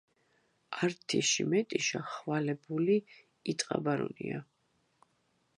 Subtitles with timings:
[0.85, 2.97] ართიში მეტიშა ხვალე ბული
[3.53, 4.39] იტყაბარუნია